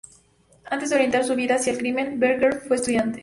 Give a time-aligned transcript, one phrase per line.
[0.65, 3.19] Antes de orientar su vida hacia el crimen, Becker fue estudiante.